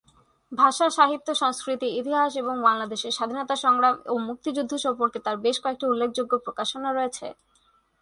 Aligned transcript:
ভাষা, 0.51 0.85
সাহিত্য, 0.97 1.27
সংস্কৃতি, 1.41 1.87
ইতিহাস 1.99 2.31
এবং 2.35 2.55
বাংলাদেশের 2.67 3.15
স্বাধীনতা 3.17 3.55
সংগ্রাম 3.65 3.95
ও 4.07 4.13
মুক্তিযুদ্ধ 4.27 4.71
সম্পর্কে 4.85 5.19
তার 5.25 5.37
বেশ 5.45 5.57
কয়েকটি 5.63 5.85
উল্লেখযোগ্য 5.87 6.33
প্রকাশনা 6.45 6.89
রয়েছে। 6.91 7.27